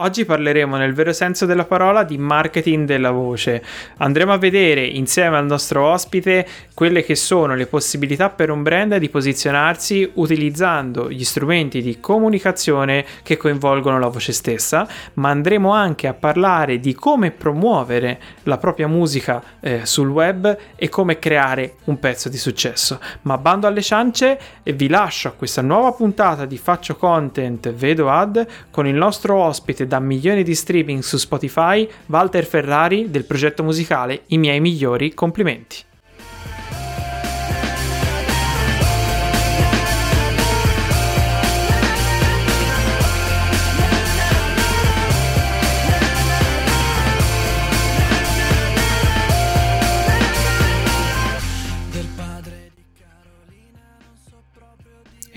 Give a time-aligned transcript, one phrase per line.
[0.00, 3.60] Oggi parleremo nel vero senso della parola di marketing della voce.
[3.96, 8.96] Andremo a vedere insieme al nostro ospite quelle che sono le possibilità per un brand
[8.96, 16.06] di posizionarsi utilizzando gli strumenti di comunicazione che coinvolgono la voce stessa, ma andremo anche
[16.06, 21.98] a parlare di come promuovere la propria musica eh, sul web e come creare un
[21.98, 23.00] pezzo di successo.
[23.22, 28.08] Ma bando alle ciance e vi lascio a questa nuova puntata di Faccio Content, Vedo
[28.08, 33.64] Ad con il nostro ospite da milioni di streaming su Spotify, Walter Ferrari del progetto
[33.64, 35.86] musicale I miei migliori complimenti.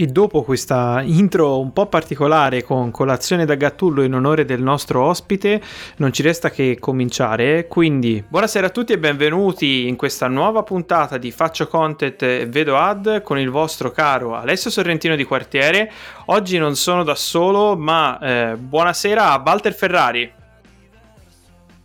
[0.02, 5.04] E dopo questa intro un po' particolare con colazione da Gattullo in onore del nostro
[5.04, 5.62] ospite,
[5.98, 7.68] non ci resta che cominciare.
[7.68, 12.78] Quindi, buonasera a tutti e benvenuti in questa nuova puntata di Faccio Content e Vedo
[12.78, 15.92] Ad con il vostro caro Alessio Sorrentino di Quartiere.
[16.26, 20.41] Oggi non sono da solo, ma eh, buonasera a Walter Ferrari.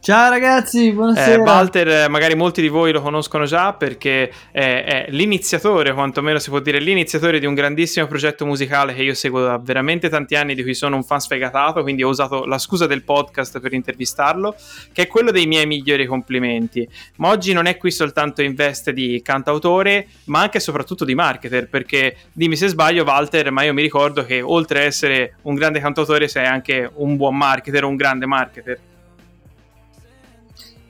[0.06, 1.32] Ciao ragazzi, buonasera.
[1.32, 6.38] Eh, Walter, eh, magari molti di voi lo conoscono già perché è, è, l'iniziatore, quantomeno
[6.38, 10.36] si può dire, l'iniziatore di un grandissimo progetto musicale che io seguo da veramente tanti
[10.36, 13.72] anni, di cui sono un fan sfegatato, quindi ho usato la scusa del podcast per
[13.72, 14.54] intervistarlo,
[14.92, 16.88] che è quello dei miei migliori complimenti.
[17.16, 21.16] Ma oggi non è qui soltanto in veste di cantautore, ma anche e soprattutto di
[21.16, 25.56] marketer, perché dimmi se sbaglio Walter, ma io mi ricordo che oltre a essere un
[25.56, 28.78] grande cantautore sei anche un buon marketer, un grande marketer.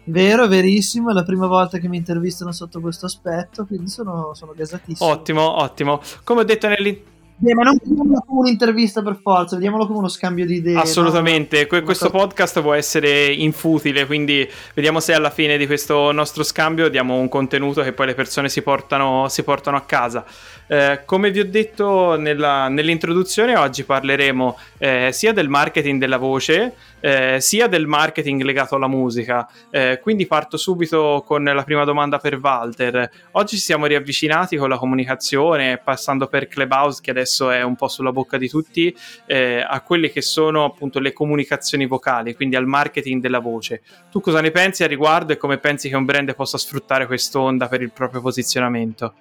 [0.08, 4.52] Vero, verissimo, è la prima volta che mi intervistano sotto questo aspetto, quindi sono, sono
[4.54, 5.08] gasatissimo.
[5.08, 6.00] Ottimo, ottimo.
[6.22, 10.08] Come ho detto nell'intervista Beh, ma non vediamolo come un'intervista per forza, vediamolo come uno
[10.08, 10.76] scambio di idee.
[10.76, 11.82] Assolutamente, no?
[11.82, 17.16] questo podcast può essere infutile, quindi vediamo se alla fine di questo nostro scambio diamo
[17.16, 20.24] un contenuto che poi le persone si portano, si portano a casa.
[20.68, 26.74] Eh, come vi ho detto nella, nell'introduzione, oggi parleremo eh, sia del marketing della voce,
[27.00, 29.46] eh, sia del marketing legato alla musica.
[29.70, 33.10] Eh, quindi parto subito con la prima domanda per Walter.
[33.32, 37.88] Oggi ci siamo riavvicinati con la comunicazione, passando per Clubhouse, che adesso è un po'
[37.88, 38.94] sulla bocca di tutti,
[39.26, 43.82] eh, a quelle che sono appunto le comunicazioni vocali, quindi al marketing della voce.
[44.10, 47.68] Tu cosa ne pensi a riguardo e come pensi che un brand possa sfruttare quest'onda
[47.68, 49.14] per il proprio posizionamento?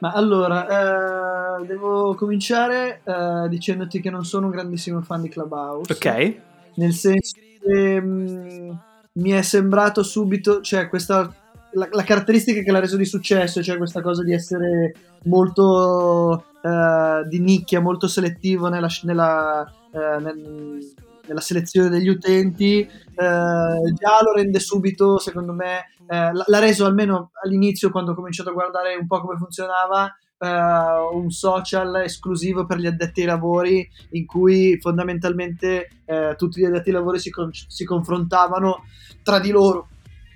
[0.00, 5.92] Ma allora, eh, devo cominciare eh, dicendoti che non sono un grandissimo fan di Clubhouse.
[5.92, 6.34] Ok.
[6.76, 8.70] Nel senso che mh, mm,
[9.12, 11.30] mi è sembrato subito, cioè questa,
[11.72, 14.94] la, la, caratteristica che l'ha reso di successo, cioè questa cosa di essere
[15.24, 20.78] molto eh, di nicchia, molto selettivo nella, nella, eh, nel,
[21.26, 27.90] nella selezione degli utenti, eh, già lo rende subito, secondo me, l'ha reso almeno all'inizio
[27.90, 32.86] quando ho cominciato a guardare un po' come funzionava Uh, un social esclusivo per gli
[32.86, 37.84] addetti ai lavori in cui fondamentalmente uh, tutti gli addetti ai lavori si, con- si,
[37.84, 38.84] confrontavano
[39.22, 39.88] tra di loro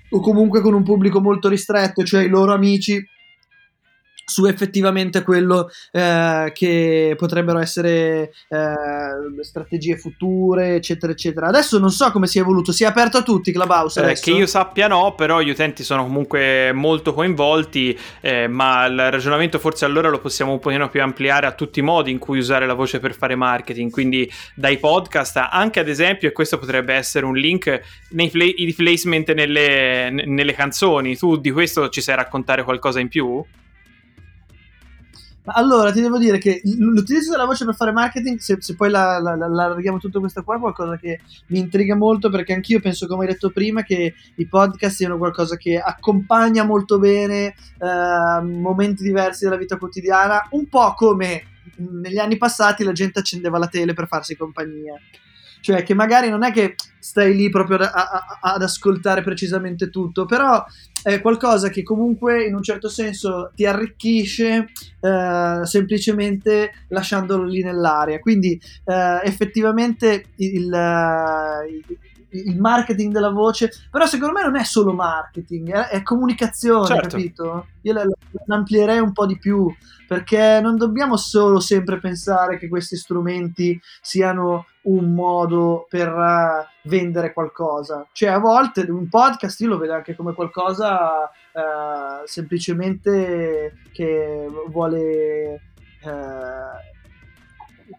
[0.09, 3.03] o comunque con un pubblico molto ristretto, cioè i loro amici
[4.25, 11.47] su effettivamente quello eh, che potrebbero essere eh, strategie future, eccetera, eccetera.
[11.47, 14.01] Adesso non so come si è evoluto, si è aperto a tutti Clubhouse?
[14.01, 19.11] Eh, che io sappia no, però gli utenti sono comunque molto coinvolti, eh, ma il
[19.11, 22.39] ragionamento forse allora lo possiamo un pochino più ampliare a tutti i modi in cui
[22.39, 26.93] usare la voce per fare marketing, quindi dai podcast anche ad esempio, e questo potrebbe
[26.95, 31.15] essere un link, nei play- placement nelle, nelle canzoni.
[31.15, 33.43] Tu di questo ci sai raccontare qualcosa in più?
[35.47, 39.19] Allora, ti devo dire che l'utilizzo della voce per fare marketing, se, se poi la,
[39.19, 43.05] la, la, allarghiamo tutto questo qua, è qualcosa che mi intriga molto perché anch'io penso,
[43.05, 49.03] come hai detto prima, che i podcast siano qualcosa che accompagna molto bene eh, momenti
[49.03, 51.43] diversi della vita quotidiana, un po' come
[51.77, 54.99] negli anni passati la gente accendeva la tele per farsi compagnia
[55.65, 60.25] cioè che magari non è che stai lì proprio a, a, ad ascoltare precisamente tutto,
[60.25, 60.63] però
[61.01, 64.67] è qualcosa che comunque in un certo senso ti arricchisce
[64.99, 68.19] eh, semplicemente lasciandolo lì nell'aria.
[68.19, 71.97] Quindi eh, effettivamente il, il
[72.35, 77.07] il marketing della voce, però secondo me non è solo marketing, è, è comunicazione, certo.
[77.07, 77.67] capito?
[77.81, 77.93] Io
[78.45, 79.73] l'amplierei un po' di più,
[80.07, 87.33] perché non dobbiamo solo sempre pensare che questi strumenti siano un modo per uh, vendere
[87.33, 88.07] qualcosa.
[88.11, 95.61] Cioè, a volte un podcast io lo vedo anche come qualcosa uh, semplicemente che vuole
[96.03, 96.93] uh,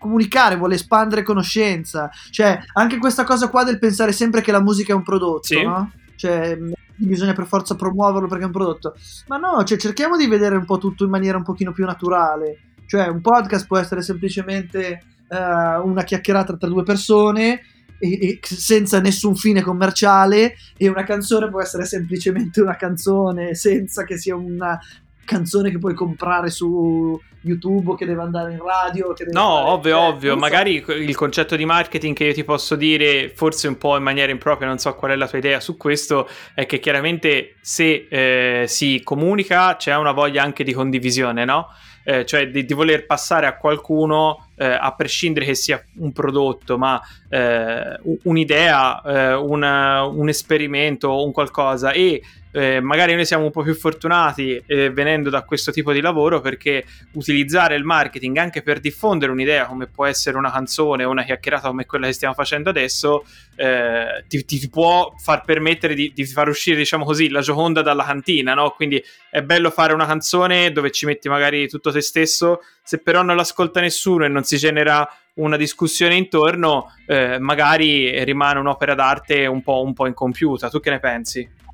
[0.06, 2.08] comunicare, vuole espandere conoscenza.
[2.30, 5.62] Cioè, anche questa cosa qua del pensare sempre che la musica è un prodotto, sì.
[5.62, 5.90] no?
[6.14, 6.56] Cioè,
[6.94, 8.94] bisogna per forza promuoverlo perché è un prodotto.
[9.26, 12.58] Ma no, cioè, cerchiamo di vedere un po' tutto in maniera un pochino più naturale.
[12.86, 17.60] Cioè, un podcast può essere semplicemente uh, una chiacchierata tra due persone
[17.98, 24.04] e, e senza nessun fine commerciale e una canzone può essere semplicemente una canzone senza
[24.04, 24.78] che sia una
[25.26, 29.08] canzone che puoi comprare su YouTube o che deve andare in radio.
[29.08, 29.70] no, fare...
[29.70, 30.36] ovvio, eh, ovvio.
[30.36, 30.92] Magari so.
[30.92, 34.66] il concetto di marketing che io ti posso dire, forse un po' in maniera impropria,
[34.66, 39.00] non so qual è la tua idea su questo, è che chiaramente se eh, si
[39.04, 41.68] comunica c'è una voglia anche di condivisione, no?
[42.08, 46.78] Eh, cioè di, di, voler passare a qualcuno, eh, a prescindere che sia un prodotto,
[46.78, 52.22] ma eh, un'idea, eh, una, un esperimento, un qualcosa e
[52.56, 56.40] eh, magari noi siamo un po' più fortunati eh, venendo da questo tipo di lavoro
[56.40, 61.22] perché utilizzare il marketing anche per diffondere un'idea come può essere una canzone o una
[61.22, 63.26] chiacchierata come quella che stiamo facendo adesso
[63.56, 68.04] eh, ti, ti, può far permettere di, di, far uscire diciamo così la Gioconda dalla
[68.04, 68.70] cantina no?
[68.70, 73.20] quindi è bello fare una canzone dove ci metti magari tutto te stesso se però
[73.20, 79.44] non l'ascolta nessuno e non si genera una discussione intorno eh, magari rimane un'opera d'arte
[79.44, 81.64] un po', un po' incompiuta tu che ne pensi?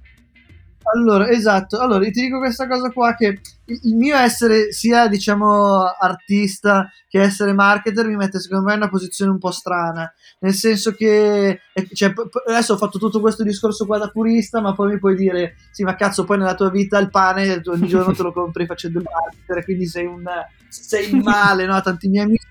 [0.95, 1.79] Allora, esatto.
[1.79, 7.53] Allora, ti dico questa cosa qua che il mio essere sia, diciamo, artista che essere
[7.53, 10.13] marketer mi mette, secondo me, in una posizione un po' strana.
[10.41, 11.61] Nel senso che,
[11.93, 12.13] cioè,
[12.49, 15.85] adesso ho fatto tutto questo discorso qua da purista, ma poi mi puoi dire, sì,
[15.85, 19.07] ma cazzo, poi nella tua vita il pane ogni giorno te lo compri facendo il
[19.11, 20.25] marketer, quindi sei un,
[20.69, 21.81] sei male, no?
[21.81, 22.51] Tanti miei amici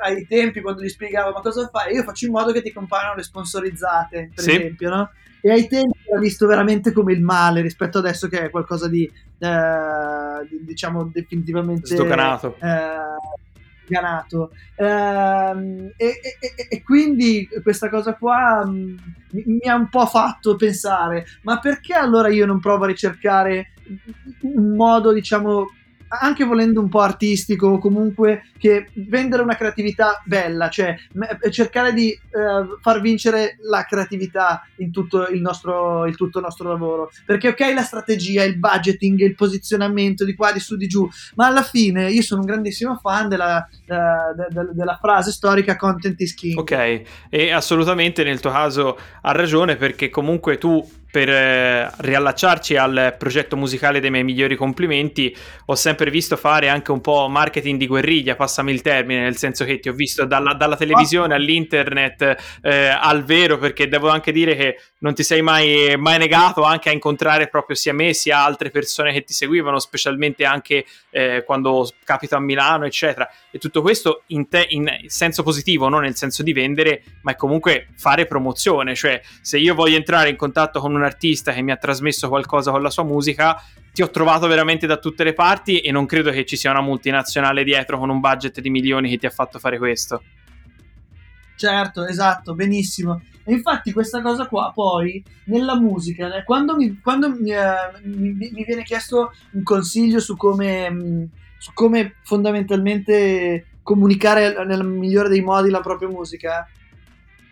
[0.00, 3.14] ai tempi quando gli spiegavo ma cosa fai, io faccio in modo che ti compaiano
[3.14, 4.50] le sponsorizzate, per sì.
[4.52, 5.10] esempio, no?
[5.44, 9.10] e ai tempi l'ha visto veramente come il male rispetto adesso che è qualcosa di
[9.38, 12.56] eh, diciamo definitivamente sdoganato.
[12.60, 13.20] eh,
[13.84, 18.96] sdoganato eh, e, e, e, quindi questa cosa qua mh, mm,
[19.44, 23.72] mi ha un po' fatto pensare ma perché allora io non provo a ricercare
[24.42, 25.66] un modo diciamo
[26.20, 30.94] anche volendo un po' artistico comunque che vendere una creatività bella, cioè
[31.50, 37.10] cercare di uh, far vincere la creatività in tutto il, nostro, il tutto nostro lavoro.
[37.24, 41.46] Perché ok la strategia, il budgeting, il posizionamento di qua, di su, di giù, ma
[41.46, 43.94] alla fine io sono un grandissimo fan della, uh,
[44.36, 46.58] de, de, della frase storica content is king.
[46.58, 53.16] Ok, e assolutamente nel tuo caso ha ragione perché comunque tu per eh, riallacciarci al
[53.18, 55.36] progetto musicale dei miei migliori complimenti,
[55.66, 59.66] ho sempre visto fare anche un po' marketing di guerriglia, passami il termine, nel senso
[59.66, 64.56] che ti ho visto dalla, dalla televisione all'internet eh, al vero, perché devo anche dire
[64.56, 68.70] che non ti sei mai, mai, negato anche a incontrare proprio sia me sia altre
[68.70, 73.28] persone che ti seguivano, specialmente anche eh, quando capito a Milano, eccetera.
[73.50, 77.36] E tutto questo in, te, in senso positivo, non nel senso di vendere, ma è
[77.36, 81.62] comunque fare promozione, cioè se io voglio entrare in contatto con un un artista che
[81.62, 83.60] mi ha trasmesso qualcosa con la sua musica,
[83.92, 86.80] ti ho trovato veramente da tutte le parti e non credo che ci sia una
[86.80, 90.22] multinazionale dietro con un budget di milioni che ti ha fatto fare questo.
[91.56, 93.20] Certo, esatto, benissimo.
[93.44, 98.32] E infatti questa cosa qua poi nella musica, eh, quando, mi, quando mi, eh, mi,
[98.32, 101.24] mi, viene chiesto un consiglio su come, mm,
[101.58, 106.68] su come fondamentalmente comunicare nel migliore dei modi la propria musica,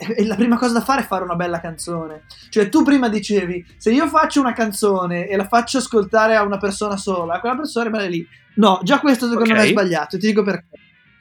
[0.00, 2.22] e la prima cosa da fare è fare una bella canzone.
[2.48, 6.58] Cioè, tu prima dicevi, se io faccio una canzone e la faccio ascoltare a una
[6.58, 8.26] persona sola, quella persona rimane lì.
[8.54, 9.62] No, già questo secondo okay.
[9.62, 10.18] me è sbagliato.
[10.18, 10.66] Ti dico perché.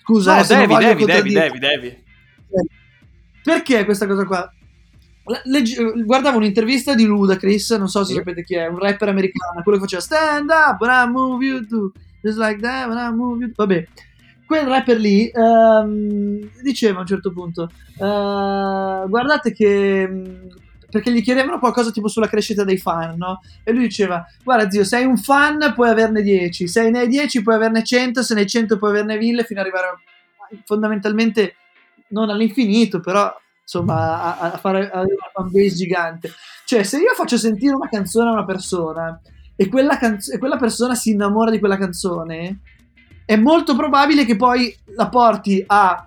[0.01, 2.03] Scusa, no, devi, devi, devi, devi, devi.
[3.43, 4.51] Perché questa cosa qua?
[5.43, 9.77] Legge, guardavo un'intervista di Ludacris, non so se sapete chi è, un rapper americano, quello
[9.77, 11.91] che faceva stand up when I move you to,
[12.23, 13.51] just like that when I move you.
[13.55, 13.87] Vabbè,
[14.49, 20.47] quel rapper lì um, diceva a un certo punto uh, guardate che mm,
[20.89, 23.41] perché gli chiedevano qualcosa tipo sulla crescita dei fan, no?
[23.63, 27.43] E lui diceva: Guarda, zio, sei un fan, puoi averne 10, se ne hai 10,
[27.43, 29.99] puoi averne 100, se ne hai 100, puoi averne 1000, fino ad arrivare
[30.65, 31.57] fondamentalmente
[32.07, 36.31] non all'infinito, però insomma a, a fare a una fanbase gigante.
[36.65, 39.21] Cioè, se io faccio sentire una canzone a una persona
[39.55, 42.61] e quella, canzo- e quella persona si innamora di quella canzone,
[43.29, 46.03] è molto probabile che poi la porti a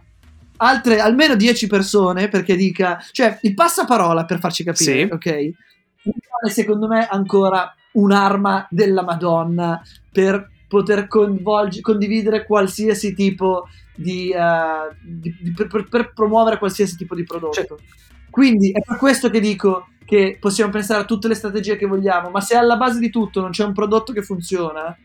[0.57, 5.09] altre almeno 10 persone perché dica, cioè il passaparola per farci capire, sì.
[5.09, 5.51] ok?
[6.43, 14.93] È secondo me ancora un'arma della Madonna per poter coinvolge, condividere qualsiasi tipo di, uh,
[15.01, 17.53] di, di per, per, promuovere qualsiasi tipo di prodotto.
[17.53, 17.79] Cioè.
[18.31, 22.31] Quindi è per questo che dico che possiamo pensare a tutte le strategie che vogliamo,
[22.31, 24.97] ma se alla base di tutto non c'è un prodotto che funziona,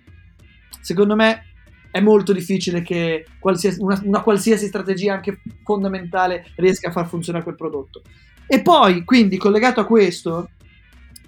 [0.81, 1.43] secondo me
[1.91, 7.44] è molto difficile che qualsiasi, una, una, qualsiasi strategia, anche fondamentale, riesca a far funzionare
[7.44, 8.01] quel prodotto.
[8.46, 10.50] E poi, quindi, collegato a questo,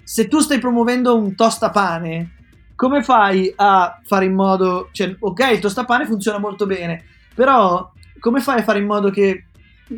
[0.02, 2.36] se tu stai promuovendo un tostapane,
[2.74, 8.40] come fai a fare in modo, cioè, ok, il tostapane funziona molto bene, però come
[8.40, 9.46] fai a fare in modo che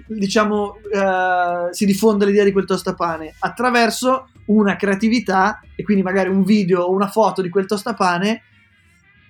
[0.07, 6.45] diciamo uh, si diffonda l'idea di quel tostapane attraverso una creatività e quindi magari un
[6.45, 8.43] video o una foto di quel tostapane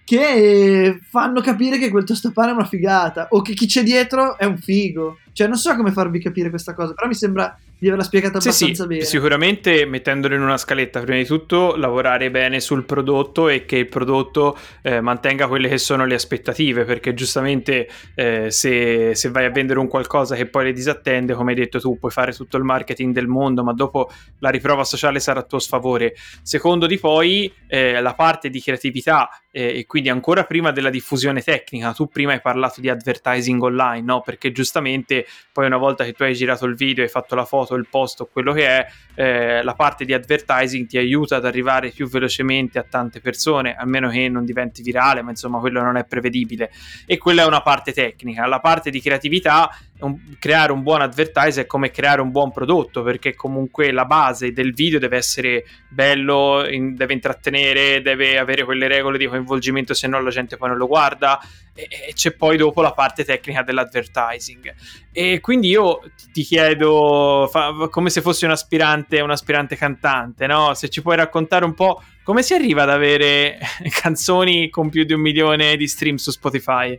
[0.04, 4.44] che fanno capire che quel tostapane è una figata o che chi c'è dietro è
[4.44, 5.18] un figo.
[5.32, 8.66] Cioè, non so come farvi capire questa cosa, però mi sembra di averla spiegata abbastanza
[8.66, 9.04] sì, sì, bene.
[9.04, 13.88] Sicuramente mettendolo in una scaletta, prima di tutto lavorare bene sul prodotto e che il
[13.88, 19.50] prodotto eh, mantenga quelle che sono le aspettative, perché giustamente eh, se, se, vai a
[19.50, 22.64] vendere un qualcosa che poi le disattende, come hai detto tu, puoi fare tutto il
[22.64, 26.14] marketing del mondo, ma dopo la riprova sociale sarà a tuo sfavore.
[26.42, 31.42] Secondo di poi eh, la parte di creatività eh, e quindi ancora prima della diffusione
[31.42, 34.20] tecnica, tu prima hai parlato di advertising online, no?
[34.22, 37.74] Perché giustamente poi una volta che tu hai girato il video, hai fatto la foto,
[37.74, 41.90] il post o quello che è, eh, la parte di advertising ti aiuta ad arrivare
[41.90, 45.96] più velocemente a tante persone, a meno che non diventi virale, ma insomma quello non
[45.96, 46.72] è prevedibile.
[47.06, 48.46] E quella è una parte tecnica.
[48.46, 49.70] La parte di creatività,
[50.04, 54.52] un, creare un buon advertising è come creare un buon prodotto, perché comunque la base
[54.52, 60.06] del video deve essere bello, in, deve intrattenere, deve avere quelle regole di coinvolgimento, se
[60.06, 61.40] no la gente poi non lo guarda.
[61.74, 64.74] E, e c'è poi dopo la parte tecnica dell'advertising.
[65.12, 66.00] E quindi io
[66.32, 70.74] ti chiedo, fa, come se fossi un aspirante, un aspirante cantante, no?
[70.74, 73.58] Se ci puoi raccontare un po' come si arriva ad avere
[74.00, 76.98] canzoni con più di un milione di stream su Spotify.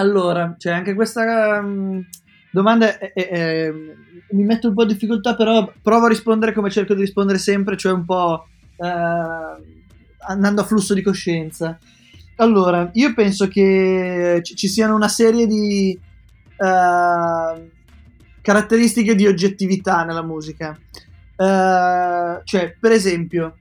[0.00, 2.04] Allora, c'è anche questa um,
[2.52, 3.72] domanda è, è, è,
[4.30, 7.76] mi metto un po' in difficoltà, però provo a rispondere come cerco di rispondere sempre,
[7.76, 8.86] cioè un po' uh,
[10.28, 11.76] andando a flusso di coscienza.
[12.36, 15.98] Allora, io penso che ci siano una serie di
[16.58, 17.68] uh,
[18.40, 20.78] caratteristiche di oggettività nella musica.
[21.34, 23.56] Uh, cioè, per esempio,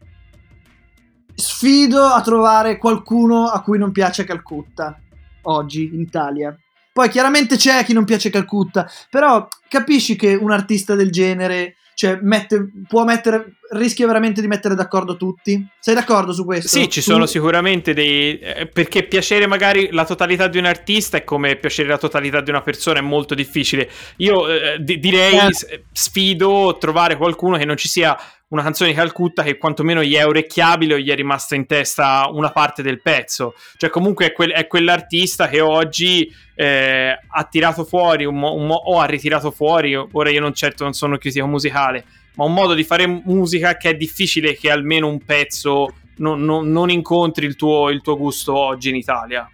[1.34, 5.02] sfido a trovare qualcuno a cui non piace Calcutta
[5.48, 6.56] oggi in Italia.
[6.94, 12.20] Poi chiaramente c'è chi non piace Calcutta, però capisci che un artista del genere cioè,
[12.22, 15.66] mette, può mettere, rischia veramente di mettere d'accordo tutti?
[15.80, 16.68] Sei d'accordo su questo?
[16.68, 17.10] Sì, ci tu...
[17.10, 18.38] sono sicuramente dei...
[18.38, 22.52] Eh, perché piacere magari la totalità di un artista è come piacere la totalità di
[22.52, 23.90] una persona, è molto difficile.
[24.18, 25.86] Io eh, d- direi, eh.
[25.92, 28.16] sfido trovare qualcuno che non ci sia
[28.50, 32.30] una canzone di Calcutta che quantomeno gli è orecchiabile o gli è rimasta in testa
[32.32, 33.56] una parte del pezzo.
[33.76, 38.66] Cioè, comunque è, quel, è quell'artista che oggi eh, ha tirato fuori un mo- un
[38.66, 39.96] mo- o ha ritirato fuori.
[39.96, 43.92] Ora io non certo non sono critico musicale, ma un modo di fare musica che
[43.92, 48.56] è difficile che almeno un pezzo non, non, non incontri il tuo, il tuo gusto
[48.56, 49.48] oggi in Italia.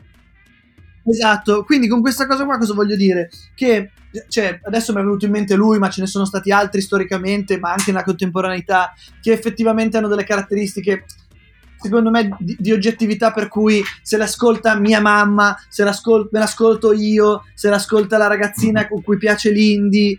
[1.06, 3.30] Esatto, quindi con questa cosa qua cosa voglio dire?
[3.54, 3.92] Che
[4.30, 7.58] cioè, adesso mi è venuto in mente lui, ma ce ne sono stati altri storicamente,
[7.58, 11.06] ma anche nella contemporaneità, che effettivamente hanno delle caratteristiche,
[11.84, 16.94] secondo me, di, di oggettività per cui se l'ascolta mia mamma, se l'ascol- me l'ascolto
[16.94, 20.18] io, se l'ascolta la ragazzina con cui piace l'indie,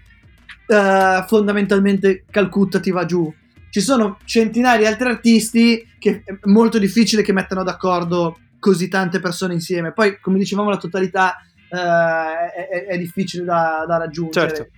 [0.67, 3.33] uh, fondamentalmente Calcutta ti va giù.
[3.71, 9.19] Ci sono centinaia di altri artisti che è molto difficile che mettano d'accordo così tante
[9.19, 9.93] persone insieme.
[9.93, 11.37] Poi, come dicevamo, la totalità
[11.69, 14.55] eh, è, è, difficile da, da raggiungere.
[14.55, 14.73] Certo.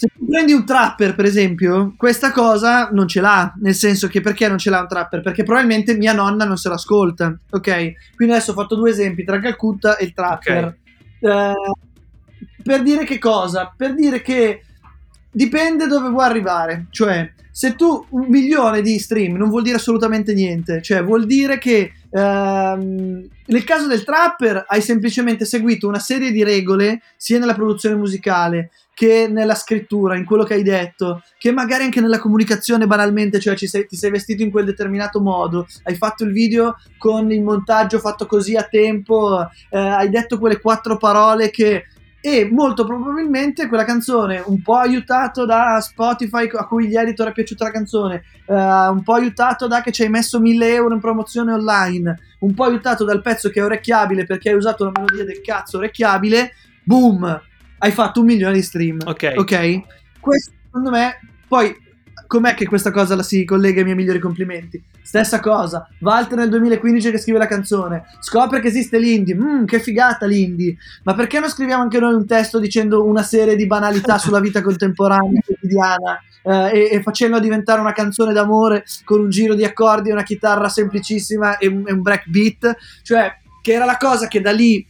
[0.00, 3.52] Se tu prendi un trapper, per esempio, questa cosa non ce l'ha.
[3.60, 5.20] Nel senso che perché non ce l'ha un trapper?
[5.20, 7.36] Perché probabilmente mia nonna non se l'ascolta.
[7.50, 8.14] Ok?
[8.16, 10.74] Quindi adesso ho fatto due esempi tra Calcutta e il trapper.
[11.20, 11.50] Okay.
[11.50, 13.74] Eh, per dire che cosa?
[13.76, 14.62] Per dire che
[15.30, 16.86] dipende dove vuoi arrivare.
[16.88, 20.80] Cioè, se tu un milione di stream non vuol dire assolutamente niente.
[20.80, 26.44] Cioè, vuol dire che ehm, nel caso del trapper hai semplicemente seguito una serie di
[26.44, 31.84] regole sia nella produzione musicale che nella scrittura, in quello che hai detto, che magari
[31.84, 36.24] anche nella comunicazione banalmente, cioè sei, ti sei vestito in quel determinato modo, hai fatto
[36.24, 39.40] il video con il montaggio fatto così a tempo,
[39.70, 41.86] eh, hai detto quelle quattro parole che
[42.20, 47.32] e molto probabilmente quella canzone un po' aiutato da Spotify a cui gli editor è
[47.32, 51.00] piaciuta la canzone uh, un po' aiutato da che ci hai messo 1000 euro in
[51.00, 55.24] promozione online un po' aiutato dal pezzo che è orecchiabile perché hai usato la melodia
[55.24, 57.42] del cazzo orecchiabile boom
[57.78, 59.82] hai fatto un milione di stream ok, okay?
[60.20, 61.74] questo secondo me poi
[62.30, 64.80] com'è che questa cosa la si collega ai miei migliori complimenti?
[65.02, 69.80] Stessa cosa, Walter nel 2015 che scrive la canzone, scopre che esiste l'indie, mmm, che
[69.80, 74.16] figata l'indie, ma perché non scriviamo anche noi un testo dicendo una serie di banalità
[74.22, 79.56] sulla vita contemporanea, quotidiana, eh, e, e facendo diventare una canzone d'amore con un giro
[79.56, 84.28] di accordi, una chitarra semplicissima e un, e un breakbeat, cioè che era la cosa
[84.28, 84.86] che da lì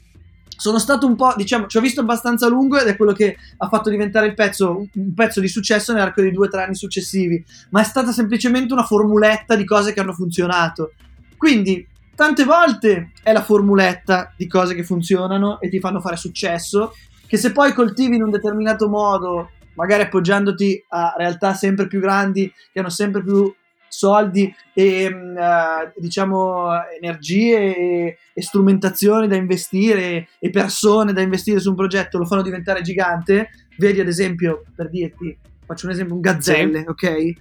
[0.61, 3.69] sono stato un po', diciamo, ci ho visto abbastanza lungo ed è quello che ha
[3.69, 7.43] fatto diventare il pezzo un pezzo di successo nell'arco dei due o tre anni successivi,
[7.71, 10.93] ma è stata semplicemente una formuletta di cose che hanno funzionato.
[11.39, 16.95] Quindi, tante volte è la formuletta di cose che funzionano e ti fanno fare successo,
[17.27, 22.53] che se poi coltivi in un determinato modo, magari appoggiandoti a realtà sempre più grandi,
[22.71, 23.51] che hanno sempre più
[23.91, 26.69] soldi e uh, diciamo
[27.01, 32.43] energie e, e, strumentazioni da investire e persone da investire su un progetto lo fanno
[32.43, 36.89] diventare gigante vedi ad esempio per dirti faccio un esempio un gazzelle sì.
[36.89, 37.33] ok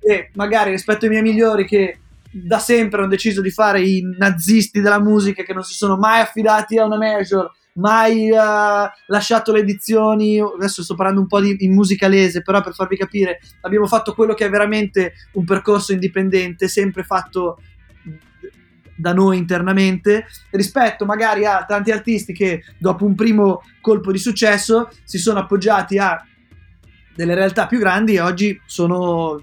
[0.00, 1.98] e magari rispetto ai miei migliori che
[2.30, 6.20] da sempre hanno deciso di fare i nazisti della musica che non si sono mai
[6.20, 10.40] affidati a una major mai uh, lasciato le edizioni.
[10.40, 14.34] Adesso sto parlando un po' di, in musicalese, però per farvi capire, abbiamo fatto quello
[14.34, 17.58] che è veramente un percorso indipendente, sempre fatto
[18.94, 24.90] da noi internamente, rispetto magari a tanti artisti che dopo un primo colpo di successo
[25.04, 26.24] si sono appoggiati a
[27.14, 29.42] delle realtà più grandi e oggi sono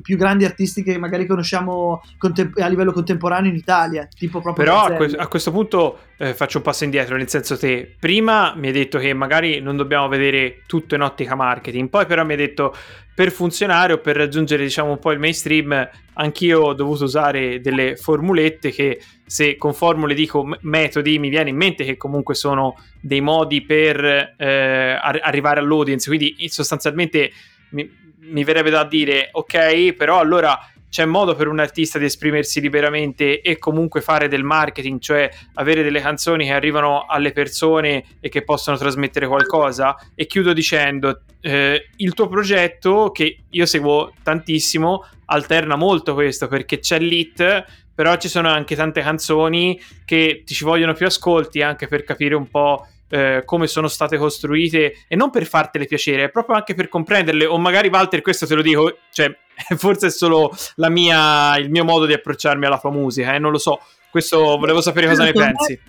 [0.00, 4.08] i più grandi artisti che magari conosciamo contem- a livello contemporaneo in Italia.
[4.12, 7.56] Tipo proprio Però a, que- a, questo punto eh, faccio un passo indietro, nel senso
[7.56, 12.06] te prima mi hai detto che magari non dobbiamo vedere tutto in ottica marketing, poi
[12.06, 12.74] però mi hai detto
[13.14, 17.96] per funzionare o per raggiungere diciamo un po' il mainstream anch'io ho dovuto usare delle
[17.96, 23.20] formulette che se con formule dico metodi mi viene in mente che comunque sono dei
[23.20, 27.30] modi per eh, arrivare all'audience, quindi sostanzialmente
[27.70, 27.88] mi,
[28.30, 30.58] mi verrebbe da dire ok, però allora
[30.90, 35.84] c'è modo per un artista di esprimersi liberamente e comunque fare del marketing, cioè avere
[35.84, 39.96] delle canzoni che arrivano alle persone e che possono trasmettere qualcosa.
[40.16, 46.80] E chiudo dicendo, eh, il tuo progetto, che io seguo tantissimo, alterna molto questo perché
[46.80, 51.86] c'è l'hit, però ci sono anche tante canzoni che ti ci vogliono più ascolti anche
[51.86, 56.56] per capire un po' eh, come sono state costruite e non per fartele piacere, proprio
[56.56, 57.44] anche per comprenderle.
[57.44, 59.36] O magari, Walter, questo te lo dico, cioè,
[59.76, 63.38] forse è solo mia, il mio modo di approcciarmi alla tua musica, eh?
[63.38, 63.80] non lo so.
[64.10, 65.80] Questo volevo sapere cosa ne pensi.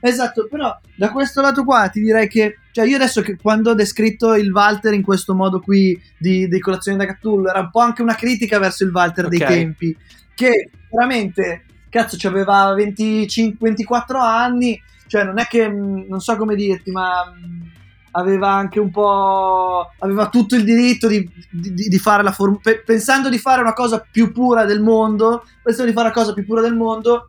[0.00, 3.74] Esatto, però da questo lato qua ti direi che, cioè io adesso che quando ho
[3.74, 7.80] descritto il Walter in questo modo qui di, di colazione da Cthulhu, era un po'
[7.80, 9.38] anche una critica verso il Walter okay.
[9.38, 9.96] dei tempi,
[10.34, 14.78] che veramente, cazzo, aveva 25, 24 anni,
[15.14, 17.62] cioè non è che mm, non so come dirti, ma mm,
[18.10, 23.28] aveva anche un po' aveva tutto il diritto di, di, di fare la forma pensando
[23.28, 26.60] di fare una cosa più pura del mondo pensando di fare la cosa più pura
[26.60, 27.28] del mondo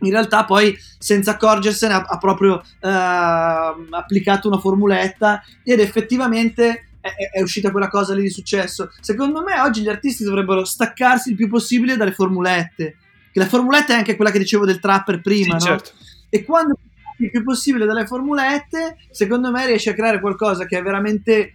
[0.00, 7.10] in realtà poi senza accorgersene ha, ha proprio eh, applicato una formuletta ed effettivamente è,
[7.32, 11.36] è, uscita quella cosa lì di successo secondo me oggi gli artisti dovrebbero staccarsi il
[11.36, 12.96] più possibile dalle formulette
[13.32, 15.78] che la formuletta è anche quella che dicevo del trapper prima sì, no?
[15.78, 15.90] certo.
[16.28, 16.76] e quando
[17.18, 21.54] il più possibile dalle formulette, secondo me riesci a creare qualcosa che è veramente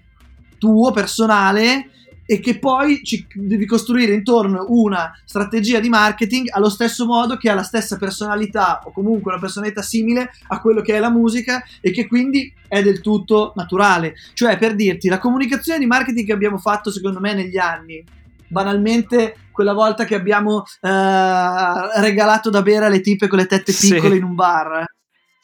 [0.57, 1.89] tuo, personale
[2.29, 7.49] e che poi ci devi costruire intorno una strategia di marketing allo stesso modo che
[7.49, 11.63] ha la stessa personalità o comunque una personalità simile a quello che è la musica
[11.79, 14.15] e che quindi è del tutto naturale.
[14.33, 18.03] Cioè, per dirti, la comunicazione di marketing che abbiamo fatto secondo me negli anni
[18.49, 24.11] banalmente quella volta che abbiamo eh, regalato da bere alle tipe con le tette piccole
[24.11, 24.17] sì.
[24.17, 24.85] in un bar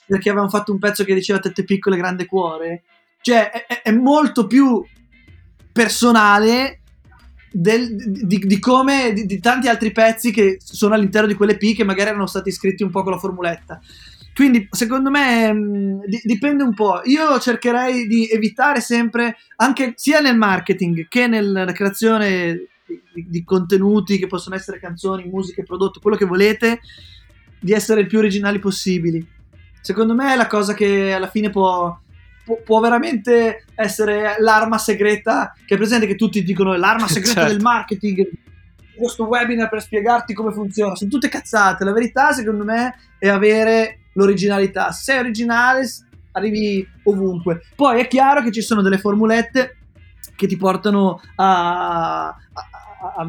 [0.05, 2.83] perché avevano fatto un pezzo che diceva tette piccole, grande cuore.
[3.21, 4.83] Cioè, è, è molto più
[5.71, 6.81] personale
[7.51, 11.75] del, di, di, come di, di, tanti altri pezzi che sono all'interno di quelle P
[11.75, 13.79] che magari erano stati scritti un po' con la formuletta.
[14.33, 17.01] Quindi, secondo me, mh, dipende un po'.
[17.05, 22.67] Io cercherei di evitare sempre, anche sia nel marketing che nella creazione
[23.13, 26.79] di, contenuti che possono essere canzoni, musiche, prodotto, quello che volete,
[27.59, 29.25] di essere il più originali possibili
[29.83, 31.95] secondo me è la cosa che alla fine può,
[32.45, 37.53] può, può veramente essere l'arma segreta, che è presente che tutti dicono l'arma segreta certo.
[37.53, 38.29] del marketing,
[38.95, 44.05] questo webinar per spiegarti come funziona, sono tutte cazzate, la verità secondo me è avere
[44.13, 45.85] l'originalità, se sei originale
[46.31, 49.79] arrivi ovunque, poi è chiaro che ci sono delle formulette
[50.37, 52.35] che ti portano a, a,
[53.17, 53.27] a,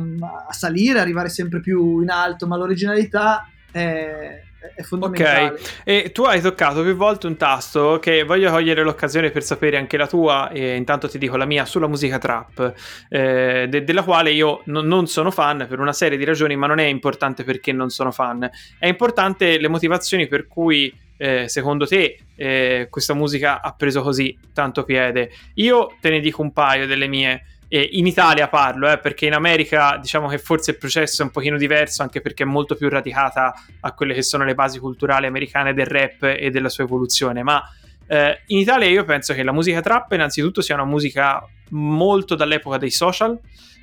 [0.49, 4.41] a salire, arrivare sempre più in alto, ma l'originalità è,
[4.75, 5.51] è fondamentale.
[5.51, 9.77] Ok, e tu hai toccato più volte un tasto che voglio cogliere l'occasione per sapere
[9.77, 12.75] anche la tua, e intanto ti dico la mia, sulla musica trap,
[13.09, 16.67] eh, de- della quale io no- non sono fan per una serie di ragioni, ma
[16.67, 18.49] non è importante perché non sono fan,
[18.79, 24.37] è importante le motivazioni per cui eh, secondo te eh, questa musica ha preso così
[24.53, 25.31] tanto piede.
[25.55, 27.47] Io te ne dico un paio delle mie.
[27.75, 31.33] Eh, in Italia parlo, eh, perché in America diciamo che forse il processo è un
[31.33, 35.27] pochino diverso, anche perché è molto più radicata a quelle che sono le basi culturali
[35.27, 37.43] americane del rap e della sua evoluzione.
[37.43, 37.61] Ma
[38.07, 42.79] eh, in Italia io penso che la musica trap innanzitutto sia una musica molto dall'epoca
[42.79, 43.37] dei social,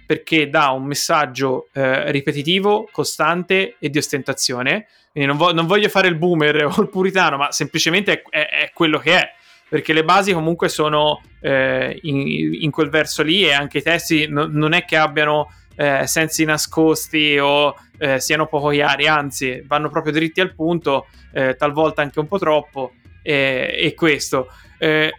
[0.06, 4.88] perché dà un messaggio eh, ripetitivo, costante e di ostentazione.
[5.12, 8.48] Quindi non, vo- non, voglio fare il boomer o il puritano, ma semplicemente è, è,
[8.48, 9.34] è quello che è.
[9.72, 14.28] Perché le basi comunque sono eh, in, in, quel verso lì e anche i testi
[14.28, 19.90] no, non è che abbiano eh, sensi nascosti o eh, siano poco chiari, anzi vanno
[19.90, 22.96] proprio dritti al punto, eh, talvolta anche un po' troppo.
[23.24, 24.48] e questo.
[24.78, 25.14] Eh,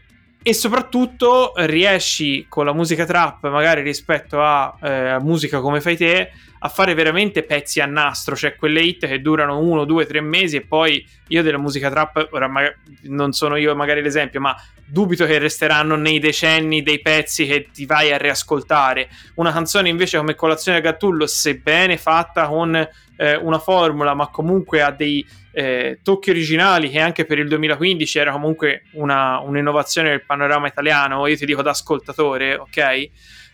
[0.45, 6.33] e soprattutto riesci con la musica trap, magari rispetto a eh, musica come fai te,
[6.65, 10.57] a fare veramente pezzi a nastro, cioè quelle hit che durano uno, due, tre mesi
[10.57, 14.55] e poi io della musica trap, ora magari, non sono io magari l'esempio, ma
[14.87, 19.09] dubito che resteranno nei decenni dei pezzi che ti vai a riascoltare.
[19.37, 22.77] Una canzone invece come Colazione a Gattullo, sebbene fatta con
[23.17, 28.19] eh, una formula, ma comunque ha dei eh, tocchi originali che anche per il 2015
[28.21, 32.77] era comunque una, un'innovazione del panorama italiano, io ti dico da ascoltatore, ok?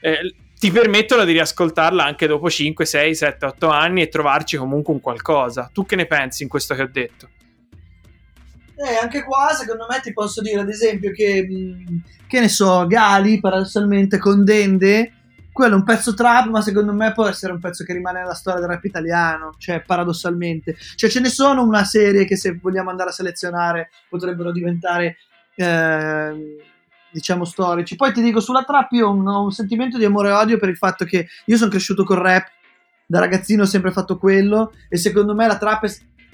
[0.01, 4.93] Eh, ti permettono di riascoltarla anche dopo 5, 6, 7, 8 anni e trovarci comunque
[4.93, 5.71] un qualcosa.
[5.73, 7.29] Tu che ne pensi in questo che ho detto?
[8.77, 11.47] Eh, anche qua, secondo me, ti posso dire, ad esempio, che,
[12.27, 15.13] che ne so, Gali, paradossalmente, con Dende,
[15.59, 18.35] quello è un pezzo trap, ma secondo me può essere un pezzo che rimane nella
[18.35, 20.77] storia del rap italiano, cioè paradossalmente.
[20.95, 25.17] Cioè ce ne sono una serie che se vogliamo andare a selezionare potrebbero diventare,
[25.57, 26.57] eh,
[27.11, 27.97] diciamo, storici.
[27.97, 30.77] Poi ti dico, sulla trap io ho un, sentimento di amore e odio per il
[30.77, 32.49] fatto che io sono cresciuto col rap,
[33.07, 35.89] da ragazzino ho sempre fatto quello, e secondo me la trap è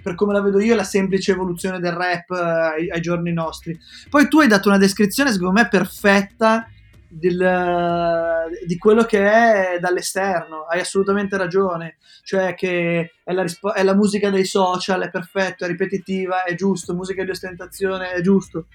[0.05, 3.33] per come la vedo io, è la semplice evoluzione del rap eh, ai, ai, giorni
[3.33, 3.79] nostri.
[4.11, 6.69] Poi tu hai dato una descrizione, secondo me, perfetta
[7.09, 10.67] del, di quello che è dall'esterno.
[10.69, 11.97] Hai assolutamente ragione.
[12.23, 16.55] Cioè, che è la, rispo- è la musica dei social, è perfetto, è ripetitiva, è
[16.55, 16.95] giusto.
[16.95, 18.67] Musica di ostentazione, è giusto.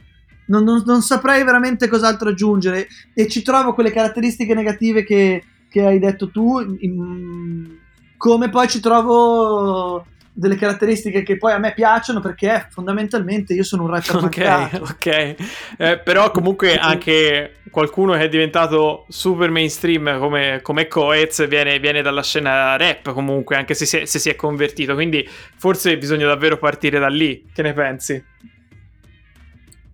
[0.50, 2.88] Non, non, non, saprei veramente cos'altro aggiungere.
[3.14, 6.60] E ci trovo quelle caratteristiche negative che, che hai detto tu.
[6.80, 7.78] In,
[8.18, 10.06] come poi ci trovo
[10.40, 14.84] delle caratteristiche che poi a me piacciono perché fondamentalmente io sono un rapper Ok, mancato.
[14.84, 15.36] ok.
[15.78, 22.02] Eh, però comunque anche qualcuno che è diventato super mainstream come, come Coez viene, viene,
[22.02, 24.94] dalla scena rap comunque, anche se si, è, se si è convertito.
[24.94, 27.46] Quindi forse bisogna davvero partire da lì.
[27.54, 28.24] Che ne pensi?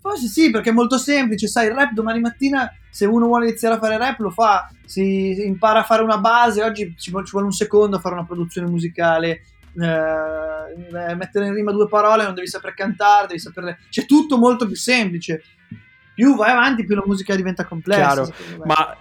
[0.06, 3.74] Forse sì, perché è molto semplice, sai, il rap domani mattina se uno vuole iniziare
[3.74, 7.52] a fare rap lo fa, si impara a fare una base, oggi ci vuole un
[7.52, 9.42] secondo a fare una produzione musicale,
[9.76, 13.80] eh, mettere in rima due parole, non devi saper cantare, devi saperle.
[13.90, 15.42] C'è tutto molto più semplice.
[16.14, 18.30] Più vai avanti, più la musica diventa complessa.
[18.64, 18.96] Ma...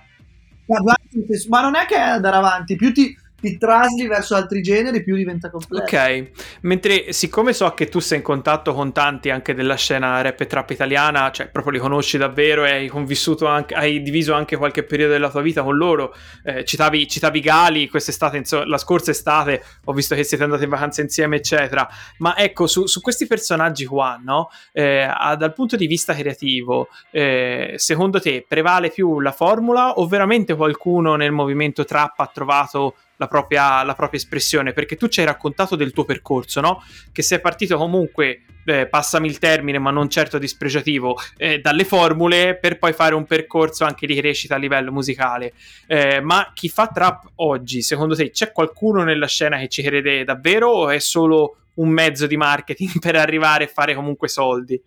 [1.48, 3.14] ma non è che andare avanti, più ti,
[3.50, 5.84] ti trasli verso altri generi, più diventa complesso.
[5.84, 6.30] Ok,
[6.62, 10.46] mentre siccome so che tu sei in contatto con tanti anche della scena rap e
[10.46, 14.84] trap italiana, cioè proprio li conosci davvero e hai convissuto anche, hai diviso anche qualche
[14.84, 19.62] periodo della tua vita con loro, eh, citavi, citavi Gali quest'estate, insomma, la scorsa estate,
[19.84, 21.88] ho visto che siete andati in vacanza insieme, eccetera.
[22.18, 24.48] Ma ecco, su, su questi personaggi qua, no?
[24.72, 25.06] Eh,
[25.38, 31.16] dal punto di vista creativo, eh, secondo te prevale più la formula o veramente qualcuno
[31.16, 35.76] nel movimento trap ha trovato la propria, la propria, espressione, perché tu ci hai raccontato
[35.76, 36.82] del tuo percorso, no?
[37.12, 42.56] Che sei partito comunque, eh, passami il termine, ma non certo dispregiativo, eh, dalle formule
[42.56, 45.52] per poi fare un percorso anche di crescita a livello musicale.
[45.86, 50.24] Eh, ma chi fa trap oggi, secondo te, c'è qualcuno nella scena che ci crede
[50.24, 54.80] davvero o è solo un mezzo di marketing per arrivare e fare comunque soldi?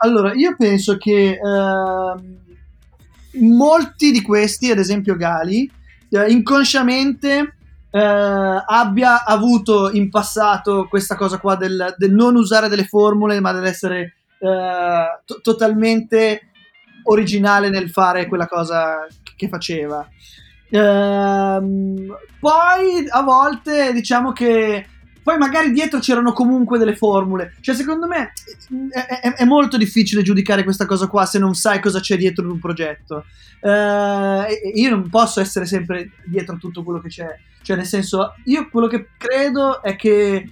[0.00, 2.36] Allora, io penso che uh,
[3.40, 5.68] molti di questi, ad esempio Gali,
[6.10, 7.54] eh, inconsciamente
[7.90, 13.52] eh, abbia avuto in passato questa cosa qua del, del non usare delle formule, ma
[13.52, 16.42] dell'essere eh, to- totalmente
[17.04, 20.06] originale nel fare quella cosa che faceva.
[20.70, 24.86] Ehm, poi a volte diciamo che
[25.28, 27.54] poi magari dietro c'erano comunque delle formule.
[27.60, 28.32] Cioè, secondo me
[28.90, 32.44] è, è, è, molto difficile giudicare questa cosa qua se non sai cosa c'è dietro
[32.44, 33.26] in un progetto.
[33.60, 37.38] Uh, io non posso essere sempre dietro a tutto quello che c'è.
[37.60, 40.50] Cioè, nel senso, io quello che credo è che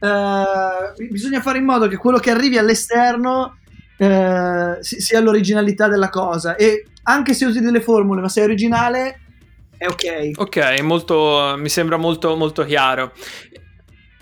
[0.00, 3.58] eh, bisogna fare in modo che quello che arrivi all'esterno
[3.98, 9.20] eh, sia l'originalità della cosa e anche se usi delle formule ma sei originale
[9.80, 10.32] è ok.
[10.36, 13.12] Ok, molto, mi sembra molto, molto chiaro.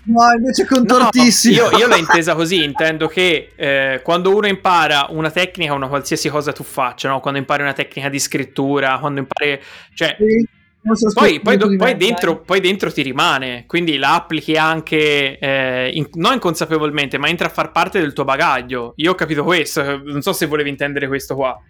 [0.09, 1.63] No, invece è contortissimo.
[1.63, 5.87] No, io, io, l'ho intesa così, intendo che eh, quando uno impara una tecnica, una
[5.87, 7.19] qualsiasi cosa tu faccia, no?
[7.19, 9.59] quando impari una tecnica di scrittura, quando impari...
[9.93, 15.37] Cioè, sì, poi, poi, do, poi, dentro, poi, dentro, ti rimane, quindi la applichi anche,
[15.37, 18.93] eh, in, non inconsapevolmente, ma entra a far parte del tuo bagaglio.
[18.95, 21.61] Io ho capito questo, non so se volevi intendere questo qua.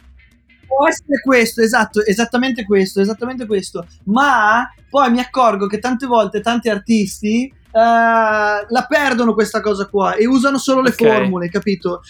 [0.65, 3.85] Può essere questo, esatto, esattamente questo, esattamente questo.
[4.05, 10.15] Ma poi mi accorgo che tante volte tanti artisti uh, la perdono questa cosa qua
[10.15, 11.07] e usano solo le okay.
[11.07, 12.01] formule, capito?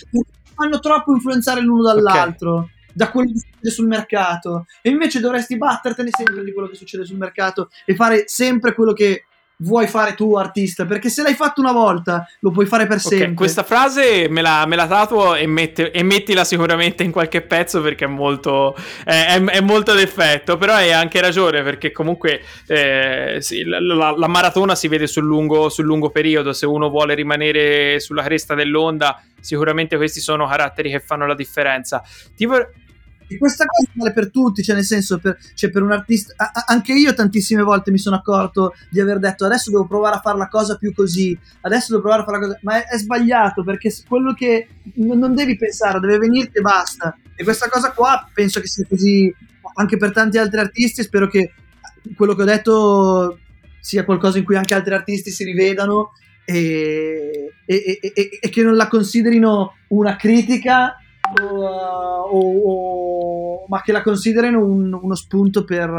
[0.54, 2.54] Fanno troppo influenzare l'uno dall'altro.
[2.56, 2.78] Okay.
[2.92, 7.06] Da quello che succede sul mercato, e invece dovresti battertene sempre di quello che succede
[7.06, 9.26] sul mercato e fare sempre quello che
[9.62, 13.26] vuoi fare tu artista, perché se l'hai fatto una volta lo puoi fare per sempre.
[13.26, 17.42] Okay, questa frase me la, me la tatuo e, mette, e, mettila sicuramente in qualche
[17.42, 22.42] pezzo perché è molto, è, è, è molto d'effetto, però hai anche ragione perché comunque
[22.68, 26.90] eh, sì, la, la, la, maratona si vede sul lungo, sul lungo periodo, se uno
[26.90, 32.02] vuole rimanere sulla cresta dell'onda sicuramente questi sono caratteri che fanno la differenza.
[32.36, 32.72] Ti vor-
[33.30, 36.66] e questa cosa vale per tutti, cioè nel senso, per, cioè per un artista, a,
[36.66, 40.38] anche io tantissime volte mi sono accorto di aver detto adesso devo provare a fare
[40.38, 43.64] la cosa più così, adesso devo provare a fare la cosa, ma è, è sbagliato
[43.64, 47.16] perché quello che non, devi pensare, deve venirti e basta.
[47.36, 49.34] E questa cosa qua penso che sia così
[49.76, 51.54] anche per tanti altri artisti, spero che
[52.16, 53.40] quello che ho detto
[53.80, 56.14] sia qualcosa in cui anche altri artisti si rivedano
[56.46, 60.98] e, e, e, e che non la considerino una critica
[61.42, 61.66] o,
[62.26, 62.99] o,
[63.70, 65.90] ma che la considerino un, uno spunto per,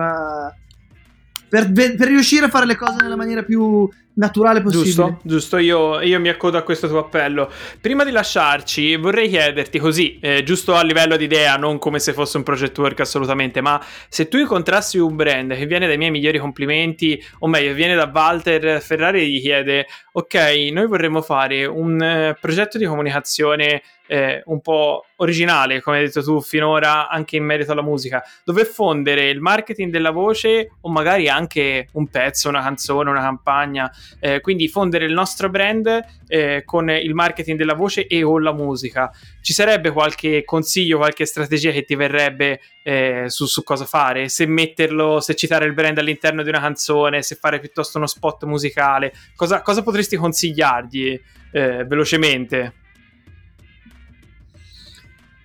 [1.48, 3.88] per, per, riuscire a fare le cose nella maniera più
[4.20, 4.84] naturale possibile.
[4.84, 7.50] Giusto, giusto, io, io, mi accodo a questo tuo appello.
[7.80, 12.12] Prima di lasciarci, vorrei chiederti così, eh, giusto a livello di idea, non come se
[12.12, 16.10] fosse un project work assolutamente, ma se tu incontrassi un brand che viene dai miei
[16.10, 20.34] migliori complimenti, o meglio, viene da Walter Ferrari e gli chiede, ok,
[20.70, 26.20] noi vorremmo fare un eh, progetto di comunicazione eh, un po' originale, come hai detto
[26.20, 31.28] tu finora, anche in merito alla musica, dove fondere il marketing della voce o magari
[31.28, 36.90] anche un pezzo, una canzone, una campagna, eh, quindi fondere il nostro brand eh, con
[36.90, 39.10] il marketing della voce e o la musica.
[39.40, 44.28] Ci sarebbe qualche consiglio, qualche strategia che ti verrebbe eh, su, su cosa fare?
[44.28, 48.44] Se metterlo, se citare il brand all'interno di una canzone, se fare piuttosto uno spot
[48.44, 51.20] musicale, cosa, cosa potresti consigliargli
[51.52, 52.74] eh, velocemente?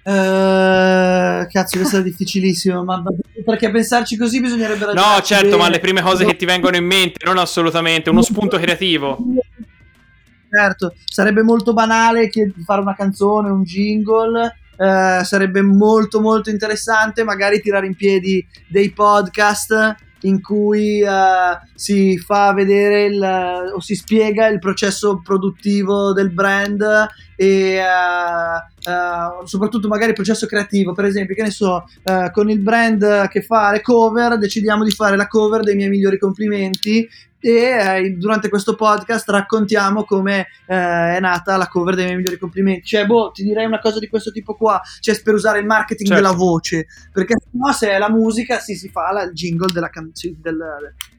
[0.08, 2.84] Uh, cazzo, questo è difficilissimo.
[2.84, 3.02] Ma
[3.44, 5.58] perché pensarci così bisognerebbe No, certo, bene.
[5.58, 9.18] ma le prime cose che ti vengono in mente, non assolutamente, uno spunto creativo.
[10.48, 12.30] Certo, sarebbe molto banale
[12.64, 14.60] fare una canzone, un jingle.
[14.78, 22.18] Uh, sarebbe molto molto interessante magari tirare in piedi dei podcast in cui uh, si
[22.18, 27.80] fa vedere il, o si spiega il processo produttivo del brand e
[28.86, 31.86] uh, uh, soprattutto magari il processo creativo per esempio che ne so
[32.32, 36.18] con il brand che fa le cover decidiamo di fare la cover dei miei migliori
[36.18, 37.08] complimenti
[37.46, 42.40] e eh, durante questo podcast raccontiamo come eh, è nata la cover dei miei migliori
[42.40, 42.88] complimenti.
[42.88, 46.10] Cioè, boh, ti direi una cosa di questo tipo qua, cioè per usare il marketing
[46.10, 46.24] certo.
[46.24, 49.90] della voce, perché no, se è la musica, sì, si fa la, il jingle della
[49.90, 50.58] canzone, del,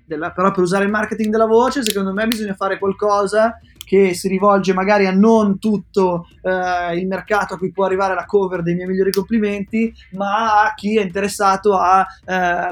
[0.04, 4.26] della, però per usare il marketing della voce, secondo me bisogna fare qualcosa che si
[4.26, 8.74] rivolge magari a non tutto eh, il mercato a cui può arrivare la cover dei
[8.74, 12.06] miei migliori complimenti, ma a chi è interessato alla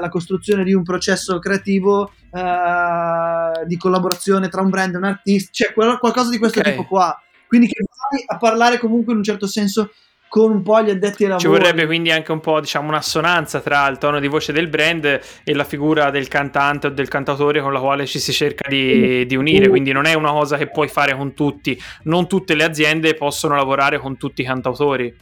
[0.03, 5.49] eh, costruzione di un processo creativo eh, di collaborazione tra un brand e un artista,
[5.53, 6.73] cioè qualcosa di questo okay.
[6.73, 7.17] tipo qua.
[7.47, 9.91] Quindi che vai a parlare comunque in un certo senso
[10.35, 11.39] con un po' gli addetti ai lavori.
[11.39, 15.05] Ci vorrebbe quindi anche un po', diciamo, un'assonanza tra il tono di voce del brand
[15.45, 19.25] e la figura del cantante o del cantautore con la quale ci si cerca di,
[19.25, 19.69] di unire.
[19.69, 21.81] Quindi non è una cosa che puoi fare con tutti.
[22.03, 25.15] Non tutte le aziende possono lavorare con tutti i cantautori.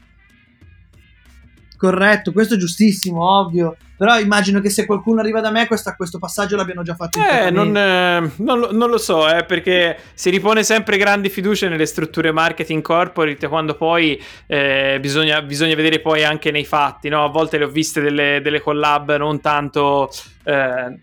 [1.83, 3.75] Corretto, questo è giustissimo, ovvio.
[3.97, 7.19] Però immagino che se qualcuno arriva da me, questa, questo passaggio l'abbiano già fatto.
[7.19, 11.85] Eh, non, eh, non, non, lo so, eh, perché si ripone sempre grandi fiducie nelle
[11.85, 14.17] strutture marketing corporate quando poi
[14.47, 17.25] eh, bisogna, bisogna, vedere poi anche nei fatti, no?
[17.25, 20.09] A volte le ho viste delle, delle collab non tanto...
[20.45, 20.99] Eh,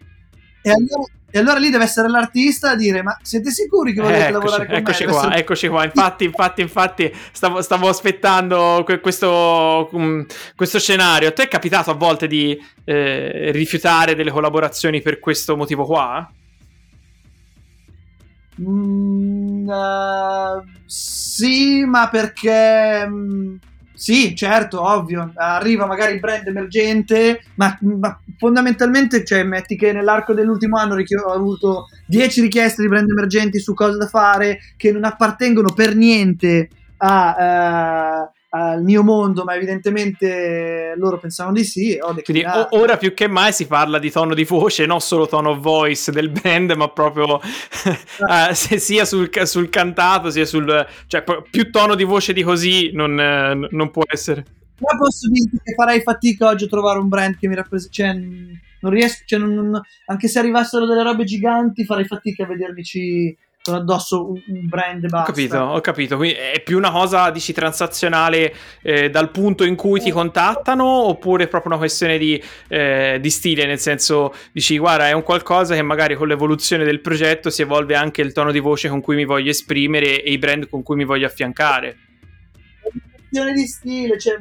[0.62, 4.27] e allora, e allora lì deve essere l'artista a dire: Ma siete sicuri che volete
[4.27, 5.11] eccoci, lavorare con eccoci me?
[5.12, 5.37] Qua, essere...
[5.40, 11.29] Eccoci qua, infatti, infatti, infatti, stavo, stavo aspettando questo, um, questo, scenario.
[11.29, 16.29] A te è capitato a volte di eh, rifiutare delle collaborazioni per questo motivo qua?
[18.61, 23.07] Mm, uh, sì, ma perché...
[23.09, 23.57] Mm,
[24.01, 30.33] sì, certo, ovvio, arriva magari il brand emergente, ma, ma fondamentalmente, cioè, metti che nell'arco
[30.33, 35.05] dell'ultimo anno ho avuto 10 richieste di brand emergenti su cosa da fare che non
[35.05, 38.31] appartengono per niente a...
[38.33, 41.99] Uh, al mio mondo, ma evidentemente loro pensavano di sì.
[42.25, 45.61] Quindi o- ora più che mai si parla di tono di voce, non solo tono
[45.61, 50.87] voice del band, ma proprio uh, sia sul, sul, cantato, sia sul...
[51.07, 54.45] cioè più tono di voce di così non, uh, non può essere.
[54.79, 57.93] Ma posso dirti che farei fatica oggi a trovare un brand che mi rappresenta...
[57.93, 58.15] Cioè,
[58.83, 63.37] non riesco, cioè, non, non, anche se arrivassero delle robe giganti farei fatica a vedermici
[63.71, 65.19] con addosso un, un brand basta.
[65.19, 66.17] Ho capito, ho capito.
[66.17, 71.45] Quindi è più una cosa, dici, transazionale eh, dal punto in cui ti contattano oppure
[71.45, 75.75] è proprio una questione di, eh, di, stile, nel senso, dici, guarda, è un qualcosa
[75.75, 79.17] che magari con l'evoluzione del progetto si evolve anche il tono di voce con cui
[79.17, 81.97] mi voglio esprimere e i brand con cui mi voglio affiancare.
[83.15, 84.37] Questione di stile, cioè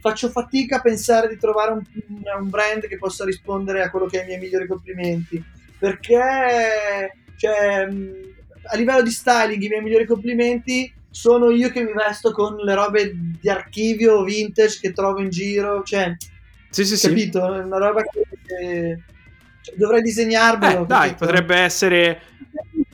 [0.00, 1.82] faccio fatica a pensare di trovare un,
[2.38, 5.42] un brand che possa rispondere a quello che è i miei migliori complimenti
[5.84, 7.86] perché cioè,
[8.66, 12.74] a livello di styling, i miei migliori complimenti sono io che mi vesto con le
[12.74, 15.82] robe di archivio vintage che trovo in giro.
[15.82, 16.16] Cioè,
[16.70, 17.40] sì, sì, capito?
[17.40, 17.60] Sì.
[17.60, 18.98] Una roba che
[19.60, 20.82] cioè, dovrei disegnarmelo.
[20.82, 22.20] Eh, dai, potrebbe essere.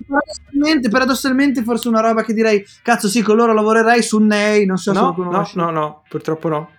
[0.07, 4.67] Paradossalmente, paradossalmente, forse una roba che direi, cazzo, sì, con loro lavorerei su Nei.
[4.67, 5.57] Non so no, se lo conosci.
[5.57, 6.71] No, no, no, purtroppo no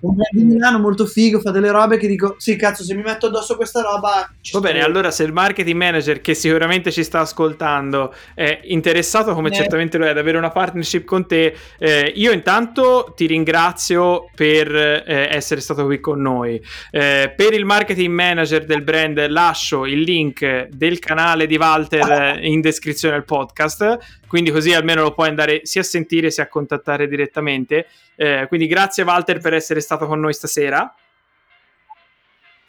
[0.00, 3.02] un brand di Milano molto figo, fa delle robe che dico, sì cazzo, se mi
[3.02, 4.30] metto addosso questa roba...
[4.52, 9.48] Va bene, allora se il marketing manager che sicuramente ci sta ascoltando è interessato, come
[9.48, 9.54] eh.
[9.54, 14.74] certamente lo è, ad avere una partnership con te, eh, io intanto ti ringrazio per
[14.74, 16.60] eh, essere stato qui con noi.
[16.90, 22.60] Eh, per il marketing manager del brand lascio il link del canale di Walter in
[22.60, 27.08] descrizione al podcast, quindi così almeno lo puoi andare sia a sentire sia a contattare
[27.08, 27.86] direttamente.
[28.18, 30.94] Eh, quindi grazie Walter per essere stato con noi stasera.